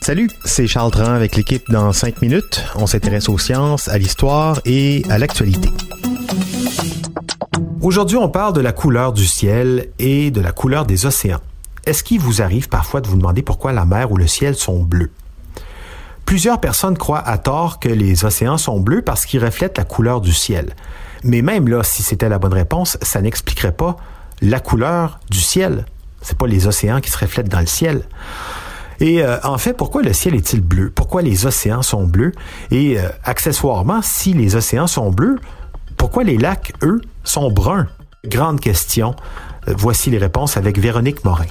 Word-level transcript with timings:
Salut, 0.00 0.30
c'est 0.46 0.66
Charles 0.66 0.90
Tran 0.90 1.12
avec 1.12 1.36
l'équipe 1.36 1.70
dans 1.70 1.92
5 1.92 2.22
minutes. 2.22 2.64
On 2.74 2.86
s'intéresse 2.86 3.28
aux 3.28 3.36
sciences, 3.36 3.86
à 3.88 3.98
l'histoire 3.98 4.62
et 4.64 5.02
à 5.10 5.18
l'actualité. 5.18 5.68
Aujourd'hui, 7.82 8.16
on 8.16 8.30
parle 8.30 8.54
de 8.54 8.62
la 8.62 8.72
couleur 8.72 9.12
du 9.12 9.26
ciel 9.26 9.88
et 9.98 10.30
de 10.30 10.40
la 10.40 10.52
couleur 10.52 10.86
des 10.86 11.04
océans. 11.04 11.42
Est-ce 11.84 12.02
qu'il 12.02 12.18
vous 12.18 12.40
arrive 12.40 12.70
parfois 12.70 13.02
de 13.02 13.08
vous 13.08 13.18
demander 13.18 13.42
pourquoi 13.42 13.74
la 13.74 13.84
mer 13.84 14.10
ou 14.10 14.16
le 14.16 14.26
ciel 14.26 14.54
sont 14.54 14.82
bleus? 14.82 15.10
Plusieurs 16.24 16.60
personnes 16.60 16.96
croient 16.96 17.28
à 17.28 17.36
tort 17.36 17.78
que 17.78 17.90
les 17.90 18.24
océans 18.24 18.56
sont 18.56 18.80
bleus 18.80 19.02
parce 19.02 19.26
qu'ils 19.26 19.44
reflètent 19.44 19.76
la 19.76 19.84
couleur 19.84 20.22
du 20.22 20.32
ciel. 20.32 20.74
Mais 21.24 21.42
même 21.42 21.68
là, 21.68 21.82
si 21.82 22.02
c'était 22.02 22.30
la 22.30 22.38
bonne 22.38 22.54
réponse, 22.54 22.96
ça 23.02 23.20
n'expliquerait 23.20 23.72
pas 23.72 23.98
la 24.40 24.60
couleur 24.60 25.20
du 25.28 25.40
ciel. 25.40 25.84
C'est 26.22 26.36
pas 26.36 26.46
les 26.46 26.66
océans 26.66 27.00
qui 27.00 27.10
se 27.10 27.18
reflètent 27.18 27.48
dans 27.48 27.60
le 27.60 27.66
ciel. 27.66 28.02
Et 29.00 29.22
euh, 29.22 29.38
en 29.44 29.58
fait, 29.58 29.74
pourquoi 29.74 30.02
le 30.02 30.12
ciel 30.12 30.34
est-il 30.34 30.60
bleu? 30.60 30.90
Pourquoi 30.90 31.22
les 31.22 31.46
océans 31.46 31.82
sont 31.82 32.04
bleus? 32.04 32.32
Et 32.70 32.98
euh, 32.98 33.08
accessoirement, 33.24 34.00
si 34.02 34.32
les 34.32 34.56
océans 34.56 34.88
sont 34.88 35.10
bleus, 35.10 35.38
pourquoi 35.96 36.24
les 36.24 36.36
lacs, 36.36 36.72
eux, 36.82 37.00
sont 37.22 37.50
bruns? 37.50 37.86
Grande 38.24 38.60
question. 38.60 39.14
Euh, 39.68 39.74
voici 39.76 40.10
les 40.10 40.18
réponses 40.18 40.56
avec 40.56 40.78
Véronique 40.78 41.24
Morin. 41.24 41.46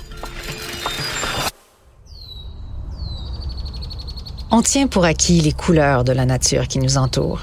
On 4.51 4.61
tient 4.61 4.87
pour 4.87 5.05
acquis 5.05 5.41
les 5.41 5.51
couleurs 5.51 6.03
de 6.03 6.11
la 6.13 6.25
nature 6.25 6.67
qui 6.67 6.79
nous 6.79 6.97
entoure. 6.97 7.41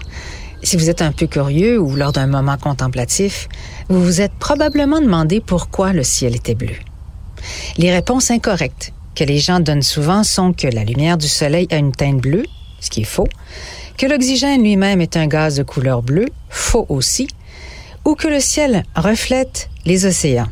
Si 0.63 0.79
vous 0.79 0.89
êtes 0.89 1.03
un 1.03 1.13
peu 1.13 1.27
curieux 1.27 1.79
ou 1.79 1.95
lors 1.97 2.13
d'un 2.13 2.27
moment 2.27 2.57
contemplatif, 2.57 3.49
vous 3.91 4.03
vous 4.03 4.21
êtes 4.23 4.33
probablement 4.33 5.01
demandé 5.01 5.43
pourquoi 5.43 5.93
le 5.93 6.03
ciel 6.03 6.35
était 6.35 6.55
bleu. 6.55 6.77
Les 7.77 7.93
réponses 7.93 8.31
incorrectes 8.31 8.93
que 9.17 9.25
les 9.25 9.39
gens 9.39 9.61
donnent 9.61 9.83
souvent 9.83 10.23
sont 10.23 10.53
que 10.53 10.69
la 10.69 10.85
lumière 10.85 11.19
du 11.19 11.29
soleil 11.29 11.67
a 11.71 11.77
une 11.77 11.93
teinte 11.93 12.21
bleue, 12.21 12.45
ce 12.81 12.89
qui 12.91 13.01
est 13.01 13.05
faux, 13.05 13.29
que 13.99 14.07
l'oxygène 14.07 14.63
lui-même 14.63 15.01
est 15.01 15.17
un 15.17 15.27
gaz 15.27 15.57
de 15.57 15.63
couleur 15.63 16.03
bleue, 16.03 16.29
faux 16.49 16.87
aussi, 16.89 17.29
ou 18.05 18.15
que 18.15 18.29
le 18.29 18.41
ciel 18.41 18.85
reflète 18.95 19.71
les 19.87 20.07
océans. 20.07 20.49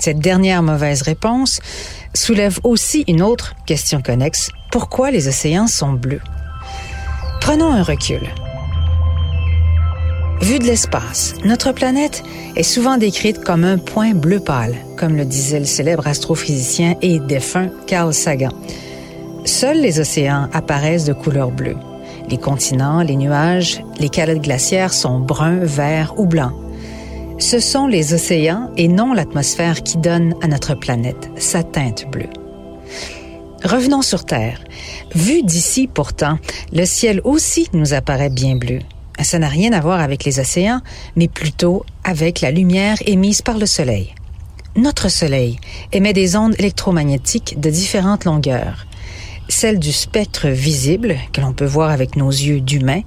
Cette 0.00 0.18
dernière 0.18 0.62
mauvaise 0.62 1.02
réponse 1.02 1.60
soulève 2.14 2.58
aussi 2.64 3.04
une 3.06 3.22
autre 3.22 3.54
question 3.66 4.02
connexe. 4.02 4.50
Pourquoi 4.72 5.10
les 5.10 5.28
océans 5.28 5.68
sont 5.68 5.92
bleus? 5.92 6.22
Prenons 7.40 7.72
un 7.72 7.82
recul. 7.82 8.20
Vu 10.42 10.58
de 10.58 10.64
l'espace, 10.64 11.34
notre 11.44 11.72
planète 11.72 12.22
est 12.56 12.62
souvent 12.62 12.98
décrite 12.98 13.42
comme 13.42 13.64
un 13.64 13.78
point 13.78 14.12
bleu 14.12 14.38
pâle, 14.38 14.76
comme 14.96 15.16
le 15.16 15.24
disait 15.24 15.58
le 15.58 15.64
célèbre 15.64 16.06
astrophysicien 16.06 16.94
et 17.02 17.18
défunt 17.18 17.68
Carl 17.86 18.12
Sagan. 18.12 18.50
Seuls 19.44 19.80
les 19.80 19.98
océans 19.98 20.48
apparaissent 20.52 21.04
de 21.04 21.14
couleur 21.14 21.50
bleue. 21.50 21.76
Les 22.28 22.38
continents, 22.38 23.02
les 23.02 23.16
nuages, 23.16 23.82
les 23.98 24.08
calottes 24.08 24.42
glaciaires 24.42 24.92
sont 24.92 25.20
bruns, 25.20 25.60
verts 25.62 26.14
ou 26.18 26.26
blancs. 26.26 26.54
Ce 27.38 27.58
sont 27.58 27.86
les 27.86 28.14
océans 28.14 28.70
et 28.76 28.88
non 28.88 29.14
l'atmosphère 29.14 29.82
qui 29.82 29.98
donnent 29.98 30.34
à 30.42 30.48
notre 30.48 30.74
planète 30.74 31.30
sa 31.36 31.62
teinte 31.62 32.10
bleue. 32.10 32.30
Revenons 33.64 34.02
sur 34.02 34.24
Terre. 34.24 34.60
Vu 35.14 35.42
d'ici, 35.42 35.88
pourtant, 35.88 36.38
le 36.72 36.84
ciel 36.84 37.20
aussi 37.24 37.68
nous 37.72 37.94
apparaît 37.94 38.30
bien 38.30 38.56
bleu. 38.56 38.78
Ça 39.22 39.38
n'a 39.38 39.48
rien 39.48 39.72
à 39.72 39.80
voir 39.80 40.00
avec 40.00 40.24
les 40.24 40.40
océans, 40.40 40.80
mais 41.16 41.28
plutôt 41.28 41.84
avec 42.04 42.40
la 42.40 42.50
lumière 42.50 42.96
émise 43.06 43.42
par 43.42 43.58
le 43.58 43.66
Soleil. 43.66 44.14
Notre 44.76 45.08
Soleil 45.08 45.58
émet 45.92 46.12
des 46.12 46.36
ondes 46.36 46.54
électromagnétiques 46.58 47.58
de 47.58 47.70
différentes 47.70 48.26
longueurs. 48.26 48.86
Celles 49.48 49.78
du 49.78 49.92
spectre 49.92 50.48
visible, 50.48 51.16
que 51.32 51.40
l'on 51.40 51.54
peut 51.54 51.64
voir 51.64 51.90
avec 51.90 52.16
nos 52.16 52.30
yeux 52.30 52.60
d'humain, 52.60 53.00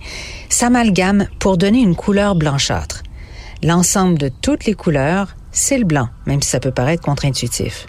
s'amalgament 0.50 1.28
pour 1.38 1.58
donner 1.58 1.80
une 1.80 1.96
couleur 1.96 2.36
blanchâtre. 2.36 3.04
L'ensemble 3.62 4.18
de 4.18 4.30
toutes 4.30 4.66
les 4.66 4.74
couleurs, 4.74 5.36
c'est 5.52 5.78
le 5.78 5.86
blanc, 5.86 6.10
même 6.26 6.42
si 6.42 6.50
ça 6.50 6.60
peut 6.60 6.72
paraître 6.72 7.04
contre-intuitif. 7.04 7.88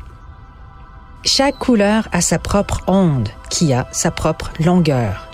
Chaque 1.24 1.58
couleur 1.58 2.08
a 2.12 2.20
sa 2.20 2.38
propre 2.38 2.82
onde, 2.86 3.28
qui 3.50 3.72
a 3.72 3.86
sa 3.92 4.10
propre 4.10 4.50
longueur. 4.58 5.29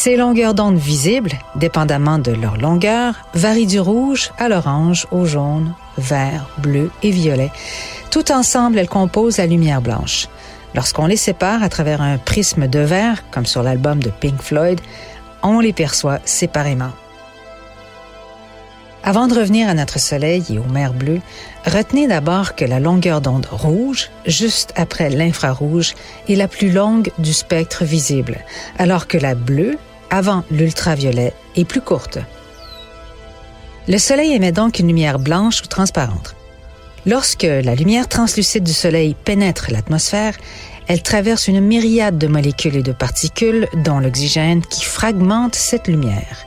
Ces 0.00 0.16
longueurs 0.16 0.54
d'onde 0.54 0.78
visibles, 0.78 1.32
dépendamment 1.56 2.20
de 2.20 2.30
leur 2.30 2.56
longueur, 2.56 3.14
varient 3.34 3.66
du 3.66 3.80
rouge 3.80 4.30
à 4.38 4.48
l'orange, 4.48 5.08
au 5.10 5.24
jaune, 5.24 5.74
vert, 5.96 6.48
bleu 6.58 6.92
et 7.02 7.10
violet. 7.10 7.50
Tout 8.12 8.30
ensemble, 8.30 8.78
elles 8.78 8.88
composent 8.88 9.38
la 9.38 9.48
lumière 9.48 9.82
blanche. 9.82 10.28
Lorsqu'on 10.76 11.06
les 11.06 11.16
sépare 11.16 11.64
à 11.64 11.68
travers 11.68 12.00
un 12.00 12.16
prisme 12.16 12.68
de 12.68 12.78
verre, 12.78 13.28
comme 13.32 13.44
sur 13.44 13.64
l'album 13.64 14.00
de 14.00 14.10
Pink 14.10 14.40
Floyd, 14.40 14.80
on 15.42 15.58
les 15.58 15.72
perçoit 15.72 16.20
séparément. 16.24 16.92
Avant 19.02 19.26
de 19.26 19.34
revenir 19.34 19.68
à 19.68 19.74
notre 19.74 19.98
Soleil 19.98 20.44
et 20.48 20.58
aux 20.60 20.72
mers 20.72 20.94
bleues, 20.94 21.20
retenez 21.66 22.06
d'abord 22.06 22.54
que 22.54 22.64
la 22.64 22.78
longueur 22.78 23.20
d'onde 23.20 23.48
rouge, 23.50 24.10
juste 24.26 24.72
après 24.76 25.10
l'infrarouge, 25.10 25.94
est 26.28 26.36
la 26.36 26.46
plus 26.46 26.70
longue 26.70 27.10
du 27.18 27.32
spectre 27.32 27.84
visible, 27.84 28.38
alors 28.78 29.08
que 29.08 29.18
la 29.18 29.34
bleue, 29.34 29.76
avant 30.10 30.44
l'ultraviolet, 30.50 31.32
est 31.56 31.64
plus 31.64 31.80
courte. 31.80 32.18
Le 33.88 33.98
Soleil 33.98 34.32
émet 34.32 34.52
donc 34.52 34.78
une 34.78 34.88
lumière 34.88 35.18
blanche 35.18 35.62
ou 35.62 35.66
transparente. 35.66 36.36
Lorsque 37.06 37.44
la 37.44 37.74
lumière 37.74 38.08
translucide 38.08 38.64
du 38.64 38.72
Soleil 38.72 39.16
pénètre 39.24 39.70
l'atmosphère, 39.70 40.34
elle 40.88 41.02
traverse 41.02 41.48
une 41.48 41.60
myriade 41.60 42.18
de 42.18 42.26
molécules 42.26 42.76
et 42.76 42.82
de 42.82 42.92
particules, 42.92 43.68
dont 43.84 43.98
l'oxygène, 43.98 44.62
qui 44.62 44.84
fragmente 44.84 45.54
cette 45.54 45.88
lumière. 45.88 46.46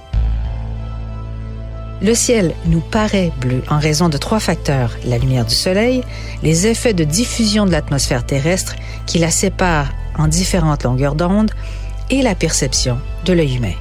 Le 2.01 2.15
ciel 2.15 2.55
nous 2.65 2.79
paraît 2.79 3.31
bleu 3.39 3.61
en 3.69 3.77
raison 3.77 4.09
de 4.09 4.17
trois 4.17 4.39
facteurs, 4.39 4.91
la 5.05 5.19
lumière 5.19 5.45
du 5.45 5.53
soleil, 5.53 6.03
les 6.41 6.65
effets 6.65 6.95
de 6.95 7.03
diffusion 7.03 7.67
de 7.67 7.71
l'atmosphère 7.71 8.25
terrestre 8.25 8.75
qui 9.05 9.19
la 9.19 9.29
sépare 9.29 9.87
en 10.17 10.27
différentes 10.27 10.83
longueurs 10.83 11.13
d'onde 11.13 11.51
et 12.11 12.21
la 12.21 12.35
perception 12.35 12.99
de 13.25 13.33
l'œil 13.33 13.55
humain. 13.55 13.73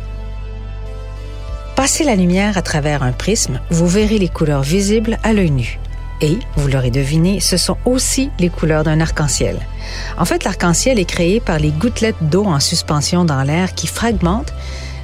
Passez 1.77 2.05
la 2.05 2.17
lumière 2.17 2.57
à 2.57 2.63
travers 2.63 3.03
un 3.03 3.13
prisme, 3.13 3.61
vous 3.71 3.89
verrez 3.89 4.19
les 4.19 4.29
couleurs 4.29 4.63
visibles 4.63 5.19
à 5.23 5.33
l'œil 5.33 5.51
nu. 5.51 5.79
Et, 6.23 6.39
vous 6.57 6.69
l'aurez 6.69 6.91
deviné, 6.91 7.41
ce 7.41 7.57
sont 7.57 7.79
aussi 7.87 8.31
les 8.39 8.51
couleurs 8.51 8.85
d'un 8.85 9.01
arc-en-ciel. 9.01 9.59
En 10.19 10.25
fait, 10.25 10.45
l'arc-en-ciel 10.45 10.99
est 10.99 11.07
créé 11.07 11.41
par 11.41 11.59
les 11.59 11.71
gouttelettes 11.71 12.23
d'eau 12.23 12.45
en 12.45 12.61
suspension 12.61 13.25
dans 13.25 13.43
l'air 13.43 13.75
qui 13.75 13.87
fragmentent 13.87 14.53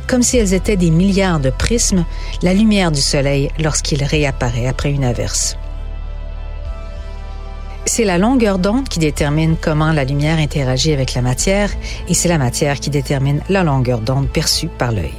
comme 0.07 0.23
si 0.23 0.37
elles 0.37 0.55
étaient 0.55 0.77
des 0.77 0.91
milliards 0.91 1.41
de 1.41 1.51
prismes, 1.51 2.05
la 2.43 2.55
lumière 2.55 2.93
du 2.93 3.01
soleil 3.01 3.51
lorsqu'il 3.59 4.05
réapparaît 4.05 4.67
après 4.67 4.93
une 4.93 5.05
averse. 5.05 5.57
C'est 7.89 8.05
la 8.05 8.19
longueur 8.19 8.59
d'onde 8.59 8.89
qui 8.89 8.99
détermine 8.99 9.57
comment 9.59 9.93
la 9.93 10.05
lumière 10.05 10.39
interagit 10.39 10.93
avec 10.93 11.15
la 11.15 11.23
matière 11.23 11.71
et 12.09 12.15
c'est 12.15 12.29
la 12.29 12.37
matière 12.37 12.81
qui 12.81 12.91
détermine 12.91 13.41
la 13.49 13.63
longueur 13.63 14.01
d'onde 14.01 14.29
perçue 14.29 14.67
par 14.67 14.91
l'œil. 14.91 15.15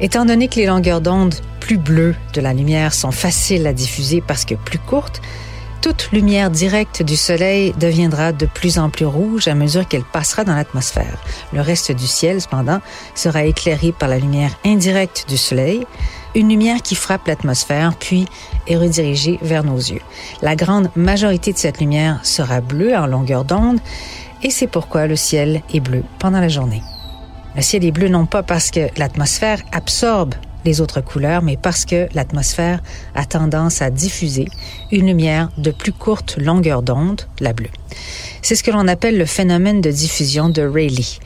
Étant 0.00 0.24
donné 0.24 0.48
que 0.48 0.56
les 0.56 0.66
longueurs 0.66 1.00
d'onde 1.00 1.36
plus 1.60 1.78
bleues 1.78 2.16
de 2.34 2.40
la 2.40 2.52
lumière 2.52 2.92
sont 2.92 3.12
faciles 3.12 3.64
à 3.68 3.72
diffuser 3.72 4.20
parce 4.20 4.44
que 4.44 4.56
plus 4.56 4.80
courtes, 4.80 5.22
toute 5.84 6.12
lumière 6.12 6.50
directe 6.50 7.02
du 7.02 7.14
Soleil 7.14 7.74
deviendra 7.78 8.32
de 8.32 8.46
plus 8.46 8.78
en 8.78 8.88
plus 8.88 9.04
rouge 9.04 9.48
à 9.48 9.54
mesure 9.54 9.86
qu'elle 9.86 10.02
passera 10.02 10.42
dans 10.42 10.54
l'atmosphère. 10.54 11.18
Le 11.52 11.60
reste 11.60 11.92
du 11.92 12.06
ciel, 12.06 12.40
cependant, 12.40 12.80
sera 13.14 13.44
éclairé 13.44 13.92
par 13.92 14.08
la 14.08 14.18
lumière 14.18 14.52
indirecte 14.64 15.26
du 15.28 15.36
Soleil, 15.36 15.86
une 16.34 16.48
lumière 16.48 16.80
qui 16.80 16.94
frappe 16.94 17.26
l'atmosphère 17.26 17.92
puis 18.00 18.24
est 18.66 18.78
redirigée 18.78 19.38
vers 19.42 19.62
nos 19.62 19.76
yeux. 19.76 20.00
La 20.40 20.56
grande 20.56 20.88
majorité 20.96 21.52
de 21.52 21.58
cette 21.58 21.80
lumière 21.80 22.18
sera 22.22 22.62
bleue 22.62 22.96
en 22.96 23.06
longueur 23.06 23.44
d'onde 23.44 23.78
et 24.42 24.48
c'est 24.48 24.68
pourquoi 24.68 25.06
le 25.06 25.16
ciel 25.16 25.60
est 25.74 25.80
bleu 25.80 26.02
pendant 26.18 26.40
la 26.40 26.48
journée. 26.48 26.82
Le 27.56 27.60
ciel 27.60 27.84
est 27.84 27.92
bleu 27.92 28.08
non 28.08 28.24
pas 28.24 28.42
parce 28.42 28.70
que 28.70 28.88
l'atmosphère 28.96 29.60
absorbe 29.70 30.34
les 30.64 30.80
autres 30.80 31.00
couleurs, 31.00 31.42
mais 31.42 31.56
parce 31.56 31.84
que 31.84 32.08
l'atmosphère 32.14 32.80
a 33.14 33.24
tendance 33.24 33.82
à 33.82 33.90
diffuser 33.90 34.46
une 34.92 35.06
lumière 35.06 35.50
de 35.58 35.70
plus 35.70 35.92
courte 35.92 36.36
longueur 36.38 36.82
d'onde, 36.82 37.22
la 37.40 37.52
bleue. 37.52 37.70
C'est 38.42 38.56
ce 38.56 38.62
que 38.62 38.70
l'on 38.70 38.88
appelle 38.88 39.16
le 39.16 39.24
phénomène 39.24 39.80
de 39.80 39.90
diffusion 39.90 40.48
de 40.48 40.62
Rayleigh, 40.62 41.18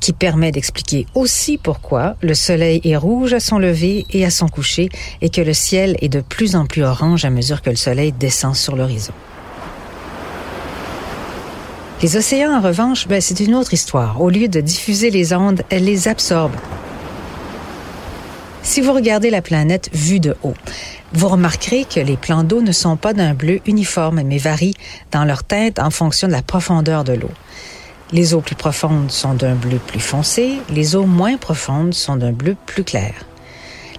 qui 0.00 0.12
permet 0.12 0.52
d'expliquer 0.52 1.06
aussi 1.14 1.58
pourquoi 1.58 2.16
le 2.20 2.34
soleil 2.34 2.80
est 2.84 2.96
rouge 2.96 3.32
à 3.32 3.40
son 3.40 3.58
lever 3.58 4.06
et 4.10 4.24
à 4.24 4.30
son 4.30 4.48
coucher 4.48 4.88
et 5.22 5.30
que 5.30 5.40
le 5.40 5.54
ciel 5.54 5.96
est 6.00 6.08
de 6.08 6.20
plus 6.20 6.56
en 6.56 6.66
plus 6.66 6.82
orange 6.82 7.24
à 7.24 7.30
mesure 7.30 7.62
que 7.62 7.70
le 7.70 7.76
soleil 7.76 8.12
descend 8.12 8.54
sur 8.54 8.76
l'horizon. 8.76 9.12
Les 12.02 12.18
océans, 12.18 12.52
en 12.52 12.60
revanche, 12.60 13.08
ben, 13.08 13.22
c'est 13.22 13.40
une 13.40 13.54
autre 13.54 13.72
histoire. 13.72 14.20
Au 14.20 14.28
lieu 14.28 14.48
de 14.48 14.60
diffuser 14.60 15.08
les 15.08 15.32
ondes, 15.32 15.62
elles 15.70 15.84
les 15.84 16.08
absorbent. 16.08 16.56
Si 18.76 18.82
vous 18.82 18.92
regardez 18.92 19.30
la 19.30 19.40
planète 19.40 19.88
vue 19.94 20.20
de 20.20 20.36
haut, 20.42 20.52
vous 21.14 21.28
remarquerez 21.28 21.86
que 21.86 21.98
les 21.98 22.18
plans 22.18 22.44
d'eau 22.44 22.60
ne 22.60 22.72
sont 22.72 22.98
pas 22.98 23.14
d'un 23.14 23.32
bleu 23.32 23.60
uniforme, 23.64 24.20
mais 24.22 24.36
varient 24.36 24.76
dans 25.12 25.24
leur 25.24 25.44
teinte 25.44 25.78
en 25.78 25.88
fonction 25.88 26.28
de 26.28 26.32
la 26.32 26.42
profondeur 26.42 27.02
de 27.02 27.14
l'eau. 27.14 27.30
Les 28.12 28.34
eaux 28.34 28.42
plus 28.42 28.54
profondes 28.54 29.10
sont 29.10 29.32
d'un 29.32 29.54
bleu 29.54 29.78
plus 29.78 29.98
foncé, 29.98 30.58
les 30.68 30.94
eaux 30.94 31.06
moins 31.06 31.38
profondes 31.38 31.94
sont 31.94 32.16
d'un 32.16 32.32
bleu 32.32 32.54
plus 32.66 32.84
clair. 32.84 33.14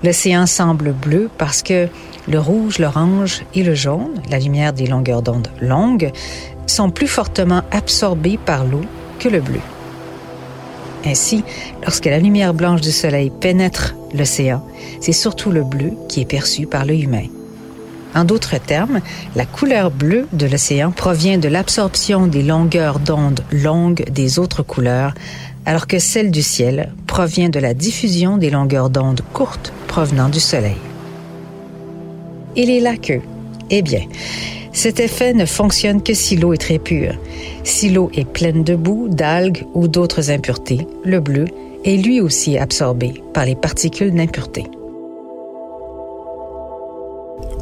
L'océan 0.03 0.45
semble 0.45 0.93
bleu 0.93 1.31
parce 1.39 1.63
que 1.63 1.87
le 2.27 2.39
rouge, 2.39 2.77
l'orange 2.77 3.45
et 3.55 3.63
le 3.63 3.73
jaune, 3.73 4.21
la 4.29 4.37
lumière 4.37 4.73
des 4.73 4.85
longueurs 4.85 5.23
d'onde 5.23 5.47
longues, 5.59 6.11
sont 6.67 6.91
plus 6.91 7.07
fortement 7.07 7.63
absorbés 7.71 8.37
par 8.37 8.63
l'eau 8.63 8.85
que 9.17 9.27
le 9.27 9.41
bleu. 9.41 9.61
Ainsi, 11.07 11.41
lorsque 11.83 12.05
la 12.05 12.19
lumière 12.19 12.53
blanche 12.53 12.81
du 12.81 12.91
soleil 12.91 13.31
pénètre 13.31 13.95
l'océan, 14.13 14.61
c'est 14.99 15.13
surtout 15.13 15.51
le 15.51 15.63
bleu 15.63 15.93
qui 16.09 16.19
est 16.19 16.25
perçu 16.25 16.67
par 16.67 16.83
l'œil 16.83 17.03
humain. 17.03 17.27
En 18.13 18.25
d'autres 18.25 18.57
termes, 18.57 18.99
la 19.35 19.45
couleur 19.45 19.89
bleue 19.89 20.27
de 20.33 20.47
l'océan 20.47 20.91
provient 20.91 21.37
de 21.37 21.47
l'absorption 21.47 22.27
des 22.27 22.43
longueurs 22.43 22.99
d'onde 22.99 23.39
longues 23.53 24.03
des 24.09 24.37
autres 24.37 24.63
couleurs, 24.63 25.13
alors 25.65 25.87
que 25.87 25.99
celle 25.99 26.29
du 26.29 26.41
ciel 26.41 26.91
provient 27.05 27.49
de 27.49 27.59
la 27.59 27.73
diffusion 27.73 28.35
des 28.37 28.49
longueurs 28.49 28.89
d'onde 28.89 29.21
courtes 29.31 29.71
provenant 29.87 30.27
du 30.27 30.41
soleil. 30.41 30.77
Et 32.57 32.65
les 32.65 32.81
laqueux 32.81 33.21
Eh 33.69 33.81
bien, 33.81 34.01
cet 34.77 34.99
effet 34.99 35.33
ne 35.33 35.47
fonctionne 35.47 36.03
que 36.03 36.13
si 36.13 36.37
l'eau 36.37 36.53
est 36.53 36.57
très 36.57 36.77
pure. 36.77 37.15
Si 37.63 37.89
l'eau 37.89 38.11
est 38.13 38.29
pleine 38.29 38.63
de 38.63 38.75
boue, 38.75 39.07
d'algues 39.09 39.65
ou 39.73 39.87
d'autres 39.87 40.29
impuretés, 40.29 40.85
le 41.03 41.19
bleu 41.19 41.45
est 41.83 41.97
lui 41.97 42.21
aussi 42.21 42.59
absorbé 42.59 43.23
par 43.33 43.45
les 43.45 43.55
particules 43.55 44.13
d'impureté. 44.13 44.65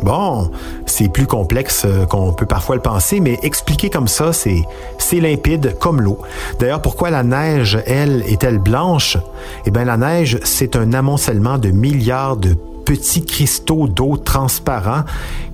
Bon, 0.03 0.51
c'est 0.85 1.07
plus 1.07 1.25
complexe 1.25 1.83
euh, 1.85 2.05
qu'on 2.05 2.33
peut 2.33 2.45
parfois 2.45 2.75
le 2.75 2.81
penser, 2.81 3.21
mais 3.21 3.39
expliqué 3.43 3.89
comme 3.89 4.09
ça, 4.09 4.33
c'est, 4.33 4.61
c'est 4.97 5.21
limpide 5.21 5.77
comme 5.79 6.01
l'eau. 6.01 6.19
D'ailleurs, 6.59 6.81
pourquoi 6.81 7.11
la 7.11 7.23
neige, 7.23 7.79
elle, 7.87 8.23
est-elle 8.27 8.59
blanche? 8.59 9.17
Eh 9.65 9.71
bien, 9.71 9.85
la 9.85 9.95
neige, 9.95 10.37
c'est 10.43 10.75
un 10.75 10.91
amoncellement 10.91 11.57
de 11.57 11.71
milliards 11.71 12.35
de 12.35 12.55
petits 12.85 13.25
cristaux 13.25 13.87
d'eau 13.87 14.17
transparents 14.17 15.03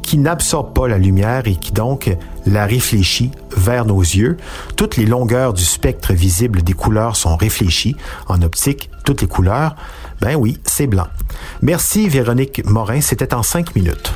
qui 0.02 0.18
n'absorbent 0.18 0.74
pas 0.74 0.88
la 0.88 0.98
lumière 0.98 1.48
et 1.48 1.56
qui 1.56 1.72
donc 1.72 2.16
la 2.46 2.66
réfléchit 2.66 3.32
vers 3.56 3.86
nos 3.86 4.02
yeux. 4.02 4.38
Toutes 4.76 4.98
les 4.98 5.06
longueurs 5.06 5.54
du 5.54 5.64
spectre 5.64 6.14
visible 6.14 6.62
des 6.62 6.74
couleurs 6.74 7.16
sont 7.16 7.36
réfléchies. 7.36 7.96
En 8.28 8.42
optique, 8.42 8.90
toutes 9.06 9.22
les 9.22 9.28
couleurs, 9.28 9.76
ben 10.20 10.36
oui, 10.36 10.58
c'est 10.66 10.88
blanc. 10.88 11.08
Merci 11.62 12.10
Véronique 12.10 12.64
Morin, 12.66 13.02
c'était 13.02 13.34
en 13.34 13.44
cinq 13.44 13.76
minutes. 13.76 14.14